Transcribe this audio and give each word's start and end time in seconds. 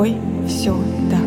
тобой 0.00 0.16
все 0.46 0.74
так. 1.10 1.20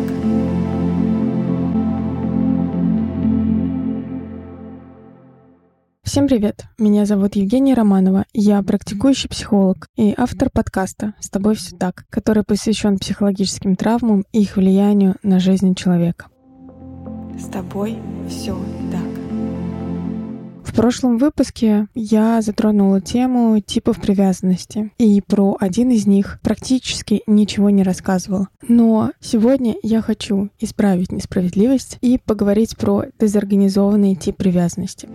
Всем 6.02 6.26
привет! 6.26 6.64
Меня 6.78 7.06
зовут 7.06 7.36
Евгения 7.36 7.74
Романова. 7.74 8.24
Я 8.32 8.60
практикующий 8.62 9.28
психолог 9.28 9.88
и 9.96 10.12
автор 10.16 10.50
подкаста 10.50 11.14
«С 11.20 11.30
тобой 11.30 11.54
все 11.54 11.76
так», 11.76 12.04
который 12.10 12.42
посвящен 12.42 12.98
психологическим 12.98 13.76
травмам 13.76 14.24
и 14.32 14.42
их 14.42 14.56
влиянию 14.56 15.16
на 15.22 15.38
жизнь 15.38 15.74
человека. 15.76 16.26
С 17.38 17.46
тобой 17.46 17.98
все 18.28 18.56
так. 18.90 19.13
В 20.74 20.76
прошлом 20.76 21.18
выпуске 21.18 21.86
я 21.94 22.42
затронула 22.42 23.00
тему 23.00 23.60
типов 23.60 24.00
привязанности, 24.00 24.90
и 24.98 25.20
про 25.20 25.56
один 25.60 25.92
из 25.92 26.04
них 26.04 26.40
практически 26.42 27.22
ничего 27.28 27.70
не 27.70 27.84
рассказывала. 27.84 28.48
Но 28.66 29.12
сегодня 29.20 29.76
я 29.84 30.02
хочу 30.02 30.50
исправить 30.58 31.12
несправедливость 31.12 31.98
и 32.00 32.18
поговорить 32.18 32.76
про 32.76 33.04
дезорганизованный 33.20 34.16
тип 34.16 34.36
привязанности. 34.36 35.08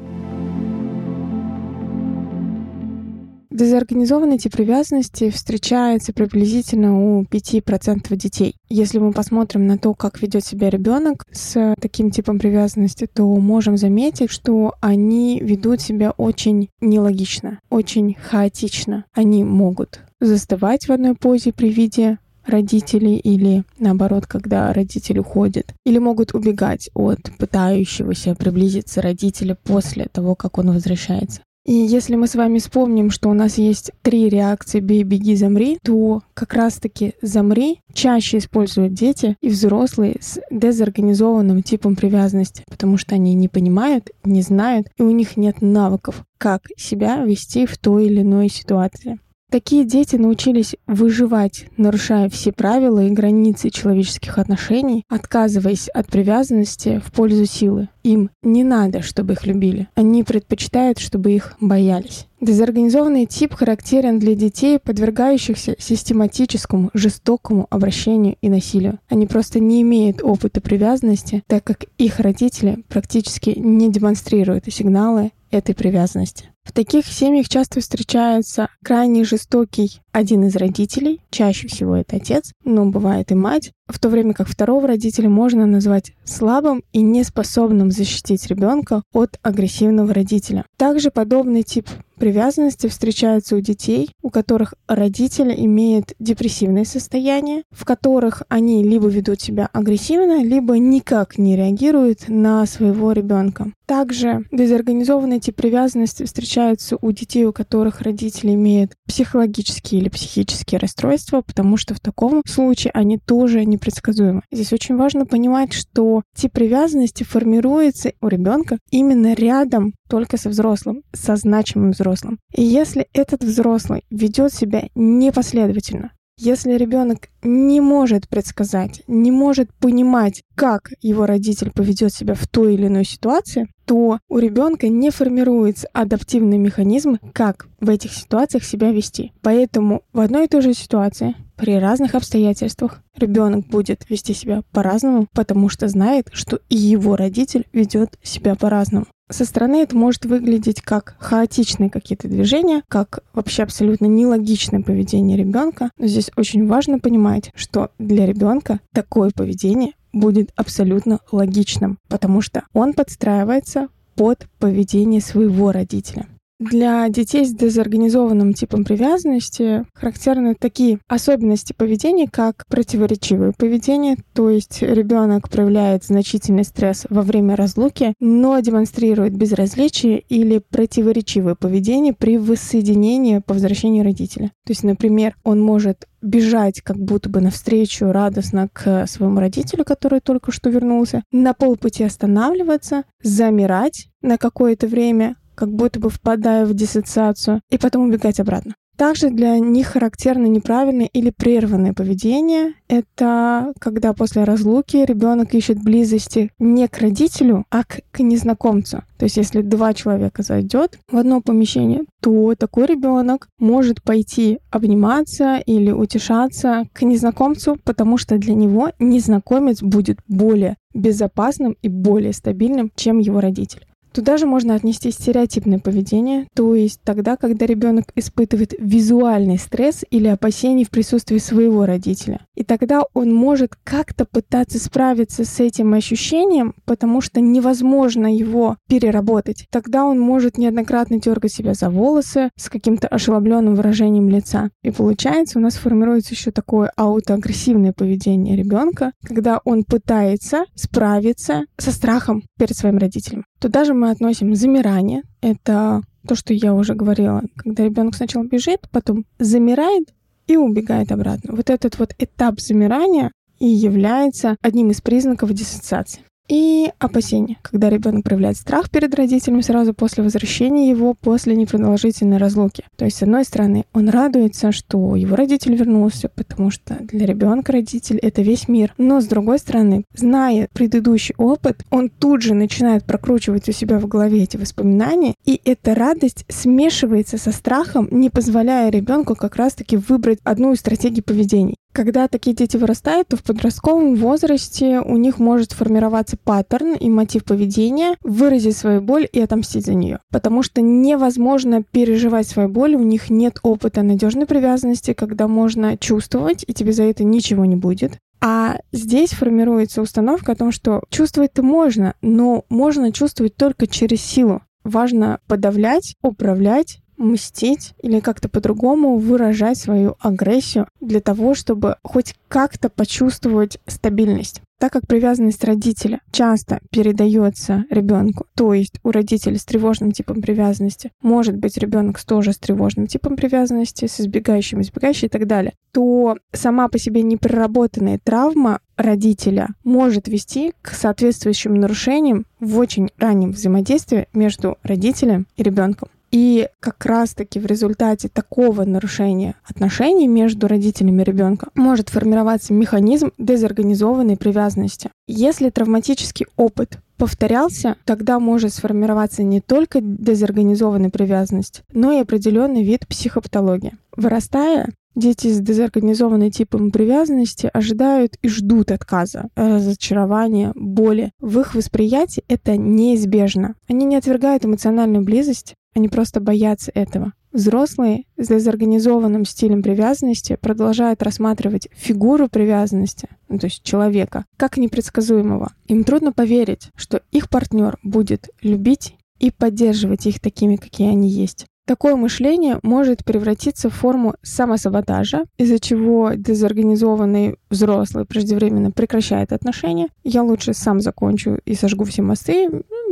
Дезорганизованный 3.60 4.38
тип 4.38 4.54
привязанности 4.54 5.30
встречается 5.30 6.14
приблизительно 6.14 7.18
у 7.18 7.24
5% 7.24 8.16
детей. 8.16 8.56
Если 8.70 9.00
мы 9.00 9.12
посмотрим 9.12 9.68
на 9.68 9.78
то, 9.78 9.94
как 9.94 10.22
ведет 10.22 10.46
себя 10.46 10.70
ребенок 10.70 11.26
с 11.30 11.76
таким 11.82 12.10
типом 12.10 12.40
привязанности, 12.40 13.06
то 13.06 13.26
можем 13.36 13.76
заметить, 13.76 14.32
что 14.32 14.76
они 14.80 15.42
ведут 15.42 15.82
себя 15.82 16.12
очень 16.12 16.70
нелогично, 16.80 17.60
очень 17.70 18.16
хаотично. 18.16 19.04
Они 19.14 19.44
могут 19.44 20.06
застывать 20.22 20.88
в 20.88 20.94
одной 20.94 21.16
позе 21.16 21.52
при 21.52 21.70
виде 21.70 22.18
родителей 22.46 23.18
или 23.18 23.66
наоборот, 23.78 24.26
когда 24.26 24.72
родитель 24.72 25.20
уходит. 25.20 25.74
Или 25.86 25.98
могут 25.98 26.34
убегать 26.34 26.90
от 26.94 27.20
пытающегося 27.38 28.36
приблизиться 28.36 29.02
родителя 29.02 29.58
после 29.62 30.06
того, 30.06 30.36
как 30.36 30.58
он 30.60 30.72
возвращается. 30.72 31.42
И 31.66 31.74
если 31.74 32.16
мы 32.16 32.28
с 32.28 32.36
вами 32.36 32.60
вспомним, 32.60 33.12
что 33.12 33.30
у 33.30 33.34
нас 33.34 33.58
есть 33.58 33.92
три 34.02 34.30
реакции 34.30 34.80
«бей, 34.80 35.04
беги, 35.04 35.36
замри», 35.36 35.78
то 35.84 36.22
как 36.34 36.54
раз-таки 36.54 37.14
«замри» 37.22 37.82
чаще 37.94 38.38
используют 38.38 38.94
дети 38.94 39.36
и 39.42 39.50
взрослые 39.50 40.18
с 40.22 40.40
дезорганизованным 40.50 41.62
типом 41.62 41.96
привязанности, 41.96 42.64
потому 42.70 42.98
что 42.98 43.16
они 43.16 43.34
не 43.34 43.50
понимают, 43.50 44.10
не 44.24 44.42
знают, 44.42 44.88
и 44.98 45.04
у 45.04 45.12
них 45.12 45.38
нет 45.38 45.62
навыков, 45.62 46.24
как 46.38 46.64
себя 46.78 47.24
вести 47.24 47.66
в 47.66 47.78
той 47.78 48.06
или 48.06 48.22
иной 48.22 48.50
ситуации. 48.50 49.20
Такие 49.50 49.84
дети 49.84 50.16
научились 50.16 50.76
выживать, 50.86 51.66
нарушая 51.76 52.30
все 52.30 52.52
правила 52.52 53.04
и 53.04 53.10
границы 53.10 53.72
человеческих 53.72 54.38
отношений, 54.38 55.04
отказываясь 55.10 55.88
от 55.90 56.06
привязанности 56.08 57.02
в 57.04 57.12
пользу 57.12 57.46
силы. 57.46 57.90
Им 58.04 58.30
не 58.44 58.64
надо, 58.64 59.02
чтобы 59.02 59.34
их 59.34 59.48
любили. 59.48 59.88
Они 59.96 60.24
предпочитают, 60.24 61.00
чтобы 61.00 61.32
их 61.32 61.56
боялись. 61.60 62.28
Дезорганизованный 62.42 63.26
тип 63.26 63.54
характерен 63.54 64.20
для 64.20 64.36
детей, 64.36 64.80
подвергающихся 64.80 65.76
систематическому, 65.78 66.92
жестокому 66.94 67.66
обращению 67.70 68.38
и 68.42 68.50
насилию. 68.50 69.00
Они 69.10 69.26
просто 69.26 69.60
не 69.60 69.82
имеют 69.82 70.24
опыта 70.24 70.62
привязанности, 70.62 71.44
так 71.48 71.64
как 71.64 71.86
их 71.98 72.20
родители 72.20 72.84
практически 72.88 73.50
не 73.58 73.92
демонстрируют 73.92 74.66
сигналы 74.72 75.32
этой 75.52 75.74
привязанности. 75.74 76.50
В 76.70 76.72
таких 76.72 77.08
семьях 77.08 77.50
часто 77.50 77.82
встречается 77.82 78.70
крайне 78.84 79.24
жестокий 79.24 80.02
один 80.20 80.44
из 80.44 80.56
родителей, 80.56 81.22
чаще 81.32 81.68
всего 81.68 81.96
это 81.96 82.18
отец, 82.18 82.52
но 82.66 82.86
бывает 82.86 83.32
и 83.32 83.36
мать, 83.36 83.72
в 83.88 83.98
то 84.00 84.10
время 84.10 84.34
как 84.34 84.48
второго 84.48 84.88
родителя 84.88 85.30
можно 85.30 85.66
назвать 85.66 86.14
слабым 86.24 86.84
и 86.94 87.02
неспособным 87.02 87.90
защитить 87.90 88.46
ребенка 88.48 89.02
от 89.14 89.40
агрессивного 89.42 90.14
родителя. 90.14 90.66
Также 90.78 91.10
подобный 91.10 91.64
тип 91.64 91.88
привязанности 92.20 92.88
встречаются 92.88 93.56
у 93.56 93.62
детей, 93.62 94.12
у 94.22 94.30
которых 94.30 94.74
родители 94.88 95.56
имеют 95.58 96.14
депрессивное 96.20 96.84
состояние, 96.84 97.64
в 97.72 97.86
которых 97.86 98.44
они 98.50 98.84
либо 98.84 99.08
ведут 99.08 99.42
себя 99.42 99.70
агрессивно, 99.72 100.44
либо 100.44 100.78
никак 100.78 101.38
не 101.38 101.56
реагируют 101.56 102.28
на 102.28 102.66
своего 102.66 103.14
ребенка. 103.14 103.72
Также 103.86 104.44
дезорганизованный 104.52 105.40
тип 105.40 105.56
привязанности 105.56 106.24
встречаются 106.24 106.98
у 107.02 107.12
детей, 107.12 107.46
у 107.46 107.54
которых 107.54 108.02
родители 108.02 108.54
имеют 108.54 108.92
психологические 109.08 110.02
или 110.02 110.09
психические 110.10 110.80
расстройства, 110.80 111.42
потому 111.42 111.78
что 111.78 111.94
в 111.94 112.00
таком 112.00 112.42
случае 112.46 112.92
они 112.94 113.18
тоже 113.18 113.66
непредсказуемы. 113.66 114.42
Здесь 114.52 114.74
очень 114.74 114.96
важно 114.96 115.26
понимать, 115.26 115.74
что 115.74 116.24
тип 116.36 116.54
привязанности 116.54 117.24
формируется 117.24 118.14
у 118.22 118.28
ребенка 118.28 118.78
именно 118.92 119.34
рядом 119.34 119.94
только 120.10 120.38
со 120.38 120.50
взрослым, 120.50 121.04
со 121.14 121.36
значимым 121.36 121.92
взрослым. 121.92 122.40
И 122.56 122.64
если 122.64 123.08
этот 123.14 123.44
взрослый 123.44 124.04
ведет 124.10 124.54
себя 124.54 124.90
непоследовательно, 124.96 126.12
если 126.40 126.74
ребенок 126.74 127.28
не 127.44 127.82
может 127.82 128.30
предсказать, 128.30 129.04
не 129.08 129.30
может 129.30 129.74
понимать, 129.74 130.42
как 130.56 130.92
его 131.02 131.26
родитель 131.26 131.72
поведет 131.72 132.14
себя 132.14 132.34
в 132.34 132.48
той 132.48 132.76
или 132.76 132.88
иной 132.88 133.04
ситуации, 133.04 133.68
то 133.86 134.20
у 134.30 134.38
ребенка 134.38 134.88
не 134.88 135.10
формируется 135.10 135.90
адаптивный 135.92 136.58
механизм, 136.58 137.18
как 137.34 137.68
в 137.82 137.90
этих 137.90 138.14
ситуациях 138.14 138.64
себя 138.64 138.92
вести. 138.92 139.34
Поэтому 139.42 140.04
в 140.14 140.22
одной 140.22 140.46
и 140.46 140.48
той 140.48 140.62
же 140.62 140.74
ситуации 140.74 141.36
при 141.60 141.78
разных 141.78 142.16
обстоятельствах 142.16 143.02
ребенок 143.18 143.68
будет 143.68 144.10
вести 144.10 144.34
себя 144.34 144.62
по-разному, 144.72 145.28
потому 145.34 145.68
что 145.68 145.90
знает, 145.90 146.30
что 146.32 146.62
и 146.70 146.78
его 146.78 147.18
родитель 147.18 147.68
ведет 147.74 148.18
себя 148.24 148.56
по-разному. 148.56 149.08
Со 149.30 149.46
стороны 149.46 149.82
это 149.84 149.96
может 149.96 150.26
выглядеть 150.26 150.82
как 150.82 151.16
хаотичные 151.20 151.90
какие-то 151.90 152.30
движения, 152.30 152.82
как 152.88 153.20
вообще 153.34 153.64
абсолютно 153.64 154.06
нелогичное 154.06 154.82
поведение 154.82 155.38
ребенка. 155.38 155.92
Но 156.00 156.08
здесь 156.08 156.32
очень 156.36 156.66
важно 156.66 156.98
понимать, 156.98 157.52
что 157.54 157.92
для 158.00 158.26
ребенка 158.26 158.80
такое 158.94 159.32
поведение 159.36 159.92
будет 160.14 160.52
абсолютно 160.56 161.20
логичным, 161.32 162.00
потому 162.08 162.42
что 162.42 162.64
он 162.74 162.94
подстраивается 162.94 163.90
под 164.16 164.48
поведение 164.60 165.22
своего 165.22 165.72
родителя. 165.72 166.26
Для 166.60 167.08
детей 167.08 167.46
с 167.46 167.54
дезорганизованным 167.54 168.54
типом 168.54 168.84
привязанности 168.84 169.86
характерны 169.94 170.56
такие 170.56 171.00
особенности 171.08 171.72
поведения, 171.72 172.28
как 172.30 172.66
противоречивое 172.68 173.54
поведение, 173.58 174.18
то 174.34 174.50
есть 174.50 174.82
ребенок 174.82 175.50
проявляет 175.50 176.04
значительный 176.04 176.66
стресс 176.66 177.06
во 177.10 177.22
время 177.22 177.56
разлуки, 177.56 178.14
но 178.20 178.60
демонстрирует 178.60 179.38
безразличие 179.38 180.20
или 180.20 180.62
противоречивое 180.70 181.56
поведение 181.56 182.12
при 182.12 182.38
воссоединении 182.38 183.40
по 183.40 183.54
возвращении 183.54 184.02
родителя. 184.02 184.52
То 184.66 184.72
есть, 184.72 184.84
например, 184.84 185.38
он 185.46 185.62
может 185.62 186.10
бежать 186.22 186.82
как 186.82 186.98
будто 186.98 187.30
бы 187.30 187.40
навстречу 187.40 188.12
радостно 188.12 188.68
к 188.74 189.08
своему 189.08 189.40
родителю, 189.40 189.86
который 189.86 190.20
только 190.20 190.52
что 190.52 190.70
вернулся, 190.70 191.24
на 191.32 191.54
полпути 191.54 192.04
останавливаться, 192.04 193.04
замирать 193.24 194.10
на 194.22 194.38
какое-то 194.38 194.88
время, 194.88 195.38
как 195.60 195.74
будто 195.74 196.00
бы 196.00 196.10
впадая 196.10 196.66
в 196.66 196.74
диссоциацию, 196.74 197.60
и 197.70 197.78
потом 197.78 198.08
убегать 198.08 198.40
обратно. 198.40 198.76
Также 198.96 199.30
для 199.30 199.60
них 199.60 199.88
характерно 199.88 200.46
неправильное 200.48 201.10
или 201.12 201.32
прерванное 201.32 201.94
поведение. 201.94 202.74
Это 202.88 203.74
когда 203.80 204.14
после 204.14 204.44
разлуки 204.44 204.98
ребенок 205.06 205.54
ищет 205.54 205.82
близости 205.82 206.52
не 206.60 206.88
к 206.88 207.00
родителю, 207.00 207.66
а 207.70 207.84
к, 207.84 208.02
к 208.12 208.20
незнакомцу. 208.20 209.04
То 209.18 209.24
есть, 209.24 209.38
если 209.38 209.62
два 209.62 209.94
человека 209.94 210.44
зайдет 210.44 211.00
в 211.12 211.18
одно 211.18 211.42
помещение, 211.42 212.04
то 212.22 212.56
такой 212.56 212.88
ребенок 212.88 213.48
может 213.58 214.02
пойти 214.02 214.60
обниматься 214.70 215.58
или 215.66 215.92
утешаться 215.92 216.84
к 216.94 217.02
незнакомцу, 217.02 217.78
потому 217.84 218.18
что 218.18 218.38
для 218.38 218.54
него 218.54 218.92
незнакомец 219.00 219.82
будет 219.82 220.20
более 220.28 220.76
безопасным 220.94 221.76
и 221.82 221.88
более 221.88 222.34
стабильным, 222.34 222.92
чем 222.96 223.20
его 223.20 223.40
родитель. 223.40 223.89
Туда 224.20 224.36
же 224.36 224.46
можно 224.46 224.76
отнести 224.76 225.12
стереотипное 225.12 225.80
поведение, 225.80 226.46
то 226.54 226.76
есть 226.76 227.00
тогда, 227.06 227.38
когда 227.38 227.66
ребенок 227.66 228.12
испытывает 228.16 228.74
визуальный 228.78 229.58
стресс 229.58 230.04
или 230.10 230.28
опасений 230.28 230.84
в 230.84 230.90
присутствии 230.90 231.38
своего 231.38 231.86
родителя. 231.86 232.42
И 232.54 232.66
тогда 232.66 233.04
он 233.14 233.34
может 233.34 233.78
как-то 233.86 234.26
пытаться 234.26 234.78
справиться 234.78 235.46
с 235.46 235.62
этим 235.62 235.94
ощущением, 235.94 236.74
потому 236.84 237.22
что 237.22 237.40
невозможно 237.40 238.28
его 238.28 238.76
переработать. 238.90 239.68
Тогда 239.72 240.04
он 240.04 240.20
может 240.20 240.58
неоднократно 240.58 241.22
дергать 241.22 241.54
себя 241.54 241.74
за 241.74 241.90
волосы 241.90 242.50
с 242.58 242.70
каким-то 242.70 243.08
ошеломленным 243.08 243.76
выражением 243.76 244.28
лица. 244.28 244.70
И 244.84 244.92
получается, 244.92 245.60
у 245.60 245.62
нас 245.62 245.76
формируется 245.76 246.34
еще 246.34 246.52
такое 246.52 246.92
аутоагрессивное 246.98 247.94
поведение 247.94 248.58
ребенка, 248.58 249.14
когда 249.26 249.62
он 249.64 249.86
пытается 249.86 250.66
справиться 250.76 251.62
со 251.78 251.94
страхом 251.94 252.44
перед 252.58 252.76
своим 252.76 252.98
родителем. 252.98 253.46
Туда 253.62 253.84
же 253.84 253.94
мы 253.94 254.09
относим 254.12 254.56
замирание. 254.56 255.24
Это 255.42 256.02
то, 256.28 256.36
что 256.36 256.54
я 256.54 256.74
уже 256.74 256.96
говорила, 256.96 257.42
когда 257.56 257.84
ребенок 257.84 258.16
сначала 258.16 258.44
бежит, 258.44 258.88
потом 258.92 259.26
замирает 259.40 260.14
и 260.48 260.58
убегает 260.58 261.12
обратно. 261.12 261.56
Вот 261.56 261.70
этот 261.70 261.98
вот 262.00 262.14
этап 262.18 262.60
замирания 262.60 263.32
и 263.60 263.68
является 263.68 264.56
одним 264.62 264.92
из 264.92 265.02
признаков 265.02 265.54
диссоциации. 265.54 266.22
И 266.50 266.92
опасения, 266.98 267.58
когда 267.62 267.90
ребенок 267.90 268.24
проявляет 268.24 268.58
страх 268.58 268.90
перед 268.90 269.14
родителем 269.14 269.62
сразу 269.62 269.94
после 269.94 270.24
возвращения 270.24 270.90
его 270.90 271.14
после 271.14 271.56
непродолжительной 271.56 272.38
разлуки. 272.38 272.84
То 272.98 273.06
есть, 273.06 273.18
с 273.18 273.24
одной 273.24 273.46
стороны, 273.46 273.86
он 273.94 274.10
радуется, 274.10 274.72
что 274.72 275.16
его 275.16 275.36
родитель 275.36 275.76
вернулся, 275.76 276.28
потому 276.28 276.72
что 276.72 276.98
для 277.02 277.28
ребенка 277.28 277.72
родитель— 277.74 278.18
это 278.22 278.42
весь 278.42 278.68
мир. 278.68 278.96
Но, 278.98 279.22
с 279.22 279.26
другой 279.28 279.60
стороны, 279.60 280.06
зная 280.16 280.68
предыдущий 280.74 281.36
опыт, 281.38 281.86
он 281.92 282.10
тут 282.10 282.42
же 282.42 282.56
начинает 282.56 283.06
прокручивать 283.06 283.70
у 283.70 283.72
себя 283.72 284.00
в 284.00 284.08
голове 284.08 284.42
эти 284.42 284.58
воспоминания, 284.58 285.36
и 285.46 285.62
эта 285.64 285.94
радость 285.94 286.46
смешивается 286.50 287.38
со 287.38 287.52
страхом, 287.52 288.08
не 288.10 288.32
позволяя 288.32 288.90
ребенку 288.90 289.36
как 289.36 289.56
раз-таки 289.56 289.98
выбрать 289.98 290.40
одну 290.44 290.74
из 290.74 290.80
стратегий 290.80 291.22
поведения. 291.22 291.76
Когда 292.00 292.30
такие 292.30 292.56
дети 292.56 292.78
вырастают, 292.78 293.28
то 293.28 293.36
в 293.36 293.44
подростковом 293.44 294.16
возрасте 294.16 295.02
у 295.02 295.18
них 295.18 295.38
может 295.38 295.74
формироваться 295.74 296.38
паттерн 296.42 296.94
и 296.94 297.10
мотив 297.10 297.44
поведения 297.44 298.16
выразить 298.24 298.78
свою 298.78 299.02
боль 299.02 299.28
и 299.30 299.42
отомстить 299.42 299.86
за 299.86 299.96
нее. 299.96 300.20
Потому 300.32 300.64
что 300.64 300.80
невозможно 300.80 301.84
переживать 301.84 302.48
свою 302.48 302.70
боль, 302.70 302.96
у 302.96 303.04
них 303.04 303.30
нет 303.30 303.60
опыта 303.64 304.02
надежной 304.02 304.46
привязанности, 304.46 305.12
когда 305.12 305.50
можно 305.50 305.98
чувствовать, 305.98 306.64
и 306.66 306.74
тебе 306.74 306.94
за 306.94 307.04
это 307.04 307.26
ничего 307.26 307.66
не 307.66 307.76
будет. 307.76 308.14
А 308.40 308.78
здесь 308.94 309.32
формируется 309.32 310.02
установка 310.02 310.54
о 310.54 310.56
том, 310.56 310.72
что 310.72 311.04
чувствовать-то 311.10 311.64
можно, 311.64 312.14
но 312.22 312.64
можно 312.70 313.12
чувствовать 313.12 313.58
только 313.58 313.88
через 313.88 314.22
силу. 314.22 314.62
Важно 314.86 315.42
подавлять, 315.48 316.16
управлять, 316.24 317.02
мстить 317.20 317.94
или 318.02 318.20
как-то 318.20 318.50
по-другому 318.50 319.18
выражать 319.18 319.78
свою 319.78 320.16
агрессию 320.20 320.88
для 321.00 321.20
того, 321.20 321.54
чтобы 321.54 321.98
хоть 322.02 322.34
как-то 322.48 322.90
почувствовать 322.90 323.78
стабильность. 323.86 324.62
Так 324.80 324.94
как 324.94 325.08
привязанность 325.08 325.66
родителя 325.66 326.22
часто 326.32 326.80
передается 326.90 327.84
ребенку, 327.90 328.46
то 328.56 328.74
есть 328.74 328.94
у 329.04 329.12
родителей 329.12 329.58
с 329.58 329.66
тревожным 329.66 330.14
типом 330.14 330.42
привязанности, 330.42 331.12
может 331.22 331.58
быть 331.58 331.78
ребенок 331.78 332.24
тоже 332.24 332.54
с 332.54 332.58
тревожным 332.58 333.06
типом 333.06 333.36
привязанности, 333.36 334.08
с 334.08 334.22
избегающим, 334.22 334.80
избегающим 334.80 335.28
и 335.28 335.30
так 335.30 335.48
далее, 335.48 335.74
то 335.92 336.38
сама 336.54 336.88
по 336.88 336.98
себе 336.98 337.24
непроработанная 337.24 338.20
травма 338.24 338.80
родителя 338.96 339.68
может 339.84 340.30
вести 340.30 340.72
к 340.82 340.94
соответствующим 340.94 341.74
нарушениям 341.74 342.46
в 342.62 342.78
очень 342.80 343.10
раннем 343.18 343.52
взаимодействии 343.52 344.28
между 344.32 344.78
родителем 344.84 345.46
и 345.58 345.64
ребенком. 345.64 346.08
И 346.32 346.68
как 346.80 347.06
раз-таки 347.06 347.60
в 347.60 347.66
результате 347.66 348.30
такого 348.30 348.86
нарушения 348.86 349.56
отношений 349.68 350.28
между 350.28 350.68
родителями 350.68 351.24
ребенка 351.24 351.70
может 351.76 352.10
формироваться 352.10 352.74
механизм 352.74 353.32
дезорганизованной 353.38 354.38
привязанности. 354.38 355.10
Если 355.28 355.70
травматический 355.70 356.48
опыт 356.56 357.00
повторялся, 357.18 357.98
тогда 358.06 358.40
может 358.40 358.74
сформироваться 358.74 359.44
не 359.44 359.60
только 359.60 360.00
дезорганизованная 360.02 361.10
привязанность, 361.10 361.84
но 361.92 362.12
и 362.12 362.22
определенный 362.22 362.84
вид 362.84 363.08
психопатологии. 363.08 363.98
Вырастая, 364.16 364.90
Дети 365.16 365.48
с 365.48 365.60
дезорганизованным 365.60 366.52
типом 366.52 366.92
привязанности 366.92 367.70
ожидают 367.74 368.38
и 368.42 368.48
ждут 368.48 368.92
отказа, 368.92 369.50
разочарования, 369.56 370.72
боли. 370.76 371.32
В 371.42 371.60
их 371.60 371.76
восприятии 371.76 372.44
это 372.48 372.78
неизбежно. 372.78 373.76
Они 373.90 374.06
не 374.06 374.16
отвергают 374.16 374.66
эмоциональную 374.66 375.26
близость, 375.26 375.76
они 376.00 376.08
просто 376.08 376.40
боятся 376.40 376.92
этого. 376.96 377.34
Взрослые 377.52 378.24
с 378.38 378.48
дезорганизованным 378.48 379.44
стилем 379.44 379.84
привязанности 379.84 380.58
продолжают 380.60 381.22
рассматривать 381.22 381.90
фигуру 381.92 382.48
привязанности, 382.48 383.28
ну, 383.50 383.60
то 383.60 383.66
есть 383.66 383.84
человека, 383.84 384.46
как 384.56 384.78
непредсказуемого. 384.78 385.74
Им 385.88 386.04
трудно 386.04 386.32
поверить, 386.32 386.90
что 386.96 387.22
их 387.32 387.50
партнер 387.50 387.98
будет 388.04 388.50
любить 388.62 389.16
и 389.40 389.52
поддерживать 389.52 390.26
их 390.26 390.40
такими, 390.40 390.76
какие 390.76 391.10
они 391.10 391.30
есть. 391.30 391.66
Такое 391.90 392.16
мышление 392.16 392.78
может 392.84 393.26
превратиться 393.26 393.90
в 393.90 393.96
форму 393.96 394.36
самосаботажа, 394.44 395.46
из-за 395.58 395.80
чего 395.80 396.34
дезорганизованный 396.36 397.56
взрослый 397.72 398.26
преждевременно 398.26 398.92
прекращает 398.92 399.52
отношения. 399.52 400.10
Я 400.24 400.44
лучше 400.44 400.76
сам 400.76 401.00
закончу 401.00 401.58
и 401.66 401.74
сожгу 401.74 402.04
все 402.04 402.22
мосты, 402.22 402.70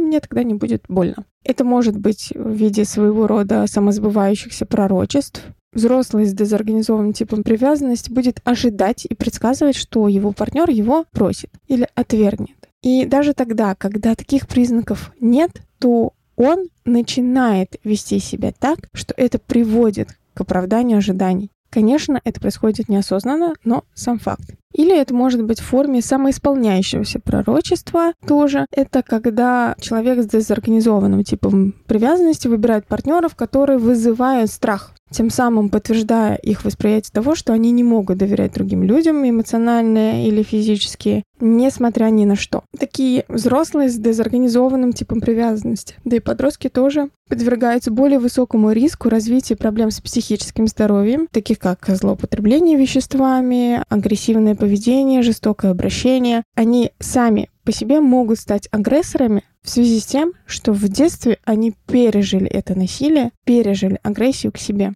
мне 0.08 0.20
тогда 0.20 0.44
не 0.44 0.54
будет 0.54 0.84
больно. 0.88 1.26
Это 1.44 1.64
может 1.64 1.98
быть 1.98 2.32
в 2.34 2.52
виде 2.52 2.86
своего 2.86 3.28
рода 3.28 3.66
самосбывающихся 3.68 4.66
пророчеств. 4.66 5.44
Взрослый 5.74 6.26
с 6.26 6.34
дезорганизованным 6.34 7.14
типом 7.14 7.44
привязанности 7.44 8.12
будет 8.12 8.42
ожидать 8.44 9.06
и 9.06 9.14
предсказывать, 9.14 9.76
что 9.76 10.08
его 10.08 10.32
партнер 10.32 10.70
его 10.70 11.06
просит 11.12 11.52
или 11.68 11.88
отвергнет. 11.94 12.58
И 12.82 13.06
даже 13.06 13.34
тогда, 13.34 13.76
когда 13.76 14.16
таких 14.16 14.48
признаков 14.48 15.12
нет, 15.20 15.62
то 15.80 16.14
он 16.36 16.70
начинает 16.86 17.76
вести 17.84 18.20
себя 18.20 18.54
так, 18.58 18.90
что 18.94 19.14
это 19.18 19.40
приводит 19.40 20.10
к 20.34 20.42
оправданию 20.42 21.00
ожиданий. 21.00 21.52
Конечно, 21.78 22.20
это 22.24 22.42
происходит 22.42 22.90
неосознанно, 22.90 23.54
но 23.64 23.84
сам 23.94 24.18
факт. 24.18 24.56
Или 24.74 25.00
это 25.00 25.14
может 25.14 25.44
быть 25.44 25.60
в 25.60 25.64
форме 25.64 26.02
самоисполняющегося 26.02 27.20
пророчества 27.20 28.14
тоже. 28.28 28.66
Это 28.72 29.04
когда 29.04 29.76
человек 29.80 30.24
с 30.24 30.26
дезорганизованным 30.26 31.24
типом 31.24 31.76
привязанности 31.86 32.48
выбирает 32.48 32.88
партнеров, 32.88 33.36
которые 33.36 33.78
вызывают 33.78 34.50
страх 34.50 34.97
тем 35.10 35.30
самым 35.30 35.70
подтверждая 35.70 36.36
их 36.36 36.66
восприятие 36.66 37.12
того, 37.14 37.36
что 37.36 37.54
они 37.54 37.72
не 37.72 37.84
могут 37.84 38.18
доверять 38.18 38.54
другим 38.54 38.84
людям 38.84 39.28
эмоционально 39.28 40.28
или 40.28 40.44
физически, 40.44 41.24
несмотря 41.40 42.06
ни 42.06 42.26
на 42.26 42.36
что. 42.36 42.64
Такие 42.78 43.26
взрослые 43.28 43.90
с 43.90 43.96
дезорганизованным 43.96 44.94
типом 44.94 45.22
привязанности, 45.22 45.96
да 46.04 46.18
и 46.18 46.20
подростки 46.20 46.70
тоже 46.70 47.10
подвергаются 47.30 47.92
более 47.92 48.20
высокому 48.20 48.72
риску 48.72 49.10
развития 49.10 49.56
проблем 49.56 49.92
с 49.92 50.02
психическим 50.02 50.68
здоровьем, 50.68 51.28
таких 51.32 51.60
как 51.60 51.86
злоупотребление 51.88 52.78
веществами, 52.78 53.84
агрессивное 53.90 54.56
поведение, 54.56 55.22
жестокое 55.22 55.72
обращение. 55.72 56.44
Они 56.56 56.92
сами 57.00 57.50
по 57.64 57.74
себе 57.74 58.00
могут 58.00 58.40
стать 58.40 58.70
агрессорами 58.72 59.44
в 59.68 59.70
связи 59.70 60.00
с 60.00 60.06
тем, 60.06 60.32
что 60.46 60.72
в 60.72 60.88
детстве 60.88 61.40
они 61.44 61.74
пережили 61.88 62.48
это 62.48 62.74
насилие, 62.74 63.32
пережили 63.44 64.00
агрессию 64.02 64.54
к 64.54 64.58
себе. 64.58 64.94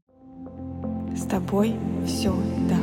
С 1.13 1.23
тобой 1.23 1.75
все 2.07 2.33
так. 2.69 2.79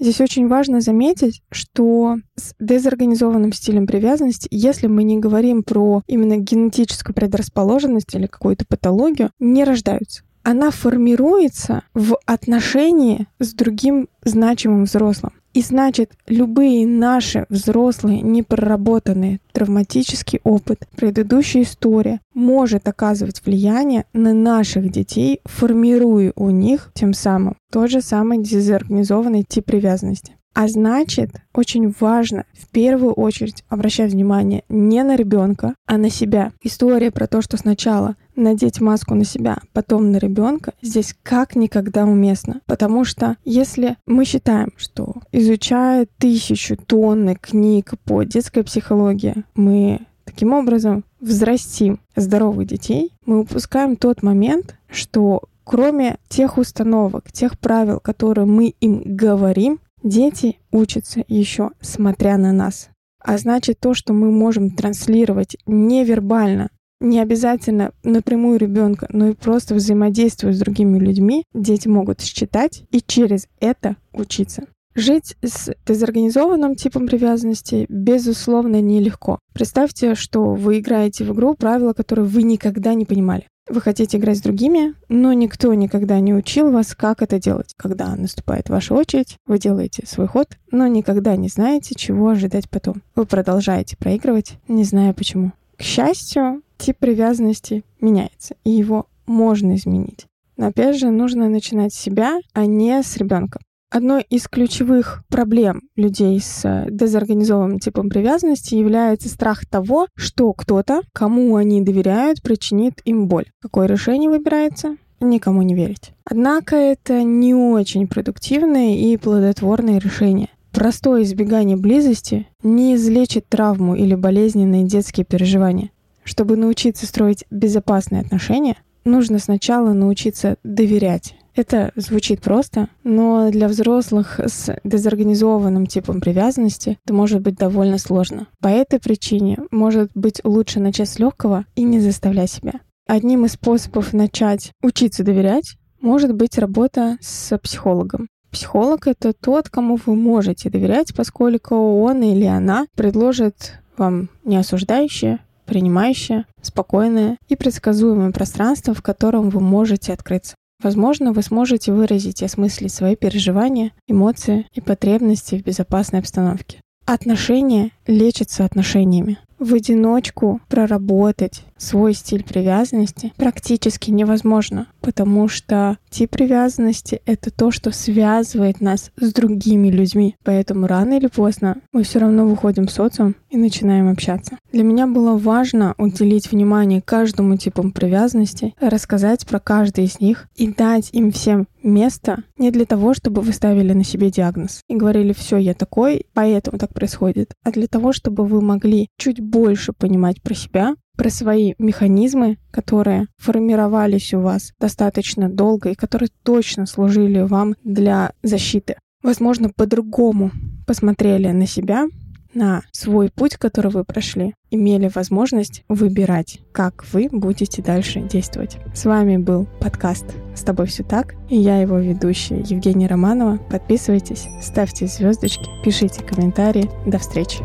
Здесь 0.00 0.20
очень 0.20 0.48
важно 0.48 0.80
заметить, 0.80 1.42
что 1.52 2.16
с 2.34 2.54
дезорганизованным 2.58 3.52
стилем 3.52 3.86
привязанности, 3.86 4.48
если 4.50 4.88
мы 4.88 5.04
не 5.04 5.20
говорим 5.20 5.62
про 5.62 6.02
именно 6.08 6.38
генетическую 6.38 7.14
предрасположенность 7.14 8.12
или 8.12 8.26
какую-то 8.26 8.64
патологию, 8.66 9.30
не 9.38 9.62
рождаются. 9.62 10.22
Она 10.42 10.70
формируется 10.70 11.82
в 11.94 12.18
отношении 12.26 13.26
с 13.38 13.52
другим 13.52 14.08
значимым 14.24 14.84
взрослым. 14.84 15.32
И 15.52 15.62
значит, 15.62 16.12
любые 16.28 16.86
наши 16.86 17.44
взрослые, 17.48 18.20
непроработанные 18.20 19.40
травматический 19.52 20.40
опыт, 20.44 20.86
предыдущая 20.96 21.62
история 21.62 22.20
может 22.34 22.86
оказывать 22.86 23.44
влияние 23.44 24.04
на 24.12 24.32
наших 24.32 24.90
детей, 24.90 25.40
формируя 25.44 26.32
у 26.36 26.50
них 26.50 26.92
тем 26.94 27.14
самым 27.14 27.56
тот 27.72 27.90
же 27.90 28.00
самый 28.00 28.38
дезорганизованный 28.38 29.42
тип 29.42 29.64
привязанности. 29.64 30.36
А 30.54 30.66
значит, 30.66 31.30
очень 31.54 31.94
важно 32.00 32.44
в 32.52 32.68
первую 32.68 33.12
очередь 33.12 33.64
обращать 33.68 34.12
внимание 34.12 34.64
не 34.68 35.02
на 35.04 35.16
ребенка, 35.16 35.74
а 35.86 35.96
на 35.96 36.10
себя. 36.10 36.52
История 36.62 37.10
про 37.10 37.28
то, 37.28 37.40
что 37.40 37.56
сначала 37.56 38.16
надеть 38.40 38.80
маску 38.80 39.14
на 39.14 39.24
себя, 39.24 39.58
потом 39.72 40.10
на 40.10 40.16
ребенка, 40.16 40.72
здесь 40.82 41.14
как 41.22 41.56
никогда 41.56 42.04
уместно. 42.04 42.60
Потому 42.66 43.04
что 43.04 43.36
если 43.44 43.96
мы 44.06 44.24
считаем, 44.24 44.72
что 44.76 45.14
изучая 45.32 46.06
тысячу 46.18 46.76
тонны 46.76 47.36
книг 47.36 47.94
по 48.04 48.22
детской 48.22 48.64
психологии, 48.64 49.44
мы 49.54 50.00
таким 50.24 50.52
образом 50.52 51.04
взрастим 51.20 52.00
здоровых 52.16 52.66
детей, 52.66 53.12
мы 53.26 53.40
упускаем 53.40 53.96
тот 53.96 54.22
момент, 54.22 54.76
что 54.88 55.42
кроме 55.64 56.16
тех 56.28 56.58
установок, 56.58 57.30
тех 57.30 57.58
правил, 57.58 58.00
которые 58.00 58.46
мы 58.46 58.74
им 58.80 59.02
говорим, 59.04 59.78
Дети 60.02 60.58
учатся 60.70 61.24
еще 61.28 61.70
смотря 61.80 62.38
на 62.38 62.52
нас. 62.52 62.88
А 63.22 63.36
значит, 63.36 63.80
то, 63.80 63.92
что 63.92 64.14
мы 64.14 64.30
можем 64.30 64.70
транслировать 64.70 65.58
невербально, 65.66 66.70
не 67.00 67.20
обязательно 67.20 67.92
напрямую 68.04 68.58
ребенка, 68.58 69.06
но 69.10 69.28
и 69.28 69.34
просто 69.34 69.74
взаимодействуя 69.74 70.52
с 70.52 70.58
другими 70.58 70.98
людьми, 70.98 71.44
дети 71.54 71.88
могут 71.88 72.20
считать 72.20 72.84
и 72.90 73.00
через 73.00 73.48
это 73.60 73.96
учиться. 74.12 74.66
Жить 74.94 75.36
с 75.42 75.72
дезорганизованным 75.86 76.74
типом 76.74 77.06
привязанности, 77.06 77.86
безусловно, 77.88 78.80
нелегко. 78.80 79.38
Представьте, 79.52 80.14
что 80.14 80.54
вы 80.54 80.80
играете 80.80 81.24
в 81.24 81.32
игру, 81.32 81.54
правила 81.54 81.92
которые 81.92 82.26
вы 82.26 82.42
никогда 82.42 82.94
не 82.94 83.06
понимали. 83.06 83.46
Вы 83.68 83.80
хотите 83.80 84.18
играть 84.18 84.38
с 84.38 84.42
другими, 84.42 84.94
но 85.08 85.32
никто 85.32 85.72
никогда 85.74 86.18
не 86.18 86.34
учил 86.34 86.72
вас, 86.72 86.96
как 86.96 87.22
это 87.22 87.38
делать. 87.38 87.72
Когда 87.76 88.16
наступает 88.16 88.68
ваша 88.68 88.94
очередь, 88.94 89.36
вы 89.46 89.60
делаете 89.60 90.02
свой 90.06 90.26
ход, 90.26 90.48
но 90.72 90.88
никогда 90.88 91.36
не 91.36 91.46
знаете, 91.46 91.94
чего 91.94 92.30
ожидать 92.30 92.68
потом. 92.68 93.02
Вы 93.14 93.26
продолжаете 93.26 93.96
проигрывать, 93.96 94.58
не 94.66 94.82
зная 94.82 95.12
почему. 95.12 95.52
К 95.78 95.82
счастью, 95.82 96.62
тип 96.80 96.96
привязанности 96.98 97.84
меняется, 98.00 98.56
и 98.64 98.70
его 98.70 99.06
можно 99.26 99.76
изменить. 99.76 100.26
Но 100.56 100.66
опять 100.66 100.98
же, 100.98 101.10
нужно 101.10 101.48
начинать 101.48 101.94
с 101.94 101.98
себя, 101.98 102.40
а 102.52 102.66
не 102.66 103.02
с 103.02 103.16
ребенка. 103.16 103.60
Одной 103.92 104.22
из 104.30 104.46
ключевых 104.46 105.24
проблем 105.28 105.82
людей 105.96 106.38
с 106.40 106.64
э, 106.64 106.86
дезорганизованным 106.90 107.80
типом 107.80 108.08
привязанности 108.08 108.76
является 108.76 109.28
страх 109.28 109.66
того, 109.66 110.06
что 110.14 110.52
кто-то, 110.52 111.02
кому 111.12 111.56
они 111.56 111.82
доверяют, 111.82 112.40
причинит 112.40 113.00
им 113.04 113.26
боль. 113.26 113.46
Какое 113.60 113.88
решение 113.88 114.30
выбирается? 114.30 114.96
Никому 115.20 115.62
не 115.62 115.74
верить. 115.74 116.12
Однако 116.24 116.76
это 116.76 117.24
не 117.24 117.52
очень 117.52 118.06
продуктивное 118.06 118.94
и 118.94 119.16
плодотворное 119.16 119.98
решение. 119.98 120.50
Простое 120.72 121.24
избегание 121.24 121.76
близости 121.76 122.46
не 122.62 122.94
излечит 122.94 123.48
травму 123.48 123.96
или 123.96 124.14
болезненные 124.14 124.84
детские 124.84 125.26
переживания. 125.26 125.90
Чтобы 126.24 126.56
научиться 126.56 127.06
строить 127.06 127.44
безопасные 127.50 128.22
отношения, 128.22 128.76
нужно 129.04 129.38
сначала 129.38 129.92
научиться 129.92 130.56
доверять 130.62 131.34
это 131.54 131.92
звучит 131.96 132.40
просто, 132.40 132.88
но 133.04 133.50
для 133.50 133.68
взрослых 133.68 134.40
с 134.40 134.76
дезорганизованным 134.84 135.86
типом 135.86 136.20
привязанности 136.20 136.98
это 137.04 137.14
может 137.14 137.42
быть 137.42 137.56
довольно 137.56 137.98
сложно. 137.98 138.46
По 138.60 138.68
этой 138.68 139.00
причине 139.00 139.58
может 139.70 140.10
быть 140.14 140.40
лучше 140.44 140.80
начать 140.80 141.08
с 141.08 141.18
легкого 141.18 141.66
и 141.74 141.82
не 141.82 142.00
заставлять 142.00 142.50
себя. 142.50 142.74
Одним 143.06 143.44
из 143.44 143.52
способов 143.52 144.12
начать 144.12 144.72
учиться 144.82 145.24
доверять 145.24 145.76
может 146.00 146.34
быть 146.34 146.56
работа 146.58 147.18
с 147.20 147.56
психологом. 147.58 148.28
Психолог— 148.50 149.06
это 149.08 149.32
тот, 149.32 149.68
кому 149.68 149.96
вы 150.04 150.14
можете 150.16 150.70
доверять, 150.70 151.14
поскольку 151.14 151.74
он 152.00 152.22
или 152.22 152.46
она 152.46 152.86
предложит 152.96 153.80
вам 153.96 154.28
неосуждающее, 154.44 155.40
принимающее, 155.70 156.46
спокойное 156.62 157.38
и 157.48 157.54
предсказуемое 157.54 158.32
пространство, 158.32 158.92
в 158.92 159.02
котором 159.02 159.50
вы 159.50 159.60
можете 159.60 160.12
открыться. 160.12 160.56
Возможно, 160.82 161.32
вы 161.32 161.42
сможете 161.42 161.92
выразить 161.92 162.42
и 162.42 162.44
осмыслить 162.44 162.92
свои 162.92 163.14
переживания, 163.14 163.92
эмоции 164.08 164.66
и 164.72 164.80
потребности 164.80 165.54
в 165.54 165.62
безопасной 165.62 166.18
обстановке. 166.18 166.80
Отношения 167.06 167.90
лечатся 168.08 168.64
отношениями. 168.64 169.38
В 169.60 169.72
одиночку 169.74 170.60
проработать 170.68 171.64
свой 171.80 172.14
стиль 172.14 172.44
привязанности 172.44 173.32
практически 173.36 174.10
невозможно, 174.10 174.86
потому 175.00 175.48
что 175.48 175.98
тип 176.10 176.30
привязанности— 176.30 177.20
это 177.26 177.50
то, 177.50 177.70
что 177.70 177.90
связывает 177.90 178.80
нас 178.80 179.10
с 179.18 179.32
другими 179.32 179.88
людьми. 179.88 180.36
Поэтому 180.44 180.86
рано 180.86 181.14
или 181.14 181.26
поздно 181.26 181.78
мы 181.92 182.02
все 182.02 182.18
равно 182.18 182.46
выходим 182.46 182.86
в 182.86 182.92
социум 182.92 183.34
и 183.48 183.56
начинаем 183.56 184.08
общаться. 184.08 184.58
Для 184.72 184.84
меня 184.84 185.06
было 185.06 185.36
важно 185.36 185.94
уделить 185.98 186.50
внимание 186.50 187.00
каждому 187.00 187.56
типу 187.56 187.90
привязанности, 187.90 188.74
рассказать 188.80 189.46
про 189.46 189.58
каждый 189.58 190.04
из 190.04 190.20
них 190.20 190.48
и 190.56 190.68
дать 190.68 191.10
им 191.12 191.32
всем 191.32 191.66
место 191.82 192.44
не 192.58 192.70
для 192.70 192.84
того, 192.84 193.14
чтобы 193.14 193.40
вы 193.40 193.52
ставили 193.52 193.92
на 193.92 194.04
себе 194.04 194.30
диагноз 194.30 194.82
и 194.88 194.94
говорили, 194.94 195.32
все, 195.32 195.56
я 195.56 195.74
такой, 195.74 196.26
поэтому 196.34 196.78
так 196.78 196.92
происходит, 196.92 197.54
а 197.64 197.70
для 197.70 197.86
того, 197.86 198.12
чтобы 198.12 198.44
вы 198.44 198.60
могли 198.60 199.08
чуть 199.16 199.40
больше 199.40 199.92
понимать 199.92 200.42
про 200.42 200.54
себя, 200.54 200.94
про 201.16 201.30
свои 201.30 201.74
механизмы, 201.78 202.58
которые 202.70 203.26
формировались 203.38 204.32
у 204.34 204.40
вас 204.40 204.72
достаточно 204.80 205.48
долго 205.48 205.90
и 205.90 205.94
которые 205.94 206.30
точно 206.42 206.86
служили 206.86 207.40
вам 207.40 207.74
для 207.84 208.32
защиты. 208.42 208.96
Возможно, 209.22 209.70
по-другому 209.74 210.50
посмотрели 210.86 211.48
на 211.48 211.66
себя, 211.66 212.06
на 212.54 212.82
свой 212.92 213.30
путь, 213.30 213.56
который 213.56 213.90
вы 213.90 214.04
прошли, 214.04 214.54
имели 214.70 215.10
возможность 215.14 215.84
выбирать, 215.88 216.60
как 216.72 217.04
вы 217.12 217.28
будете 217.30 217.82
дальше 217.82 218.20
действовать. 218.20 218.78
С 218.94 219.04
вами 219.04 219.36
был 219.36 219.68
подкаст 219.80 220.26
«С 220.54 220.62
тобой 220.62 220.86
все 220.86 221.02
так» 221.02 221.34
и 221.48 221.56
я 221.56 221.80
его 221.80 221.98
ведущая 221.98 222.60
Евгения 222.60 223.06
Романова. 223.06 223.58
Подписывайтесь, 223.70 224.46
ставьте 224.62 225.06
звездочки, 225.06 225.68
пишите 225.84 226.22
комментарии. 226.22 226.90
До 227.06 227.18
встречи. 227.18 227.58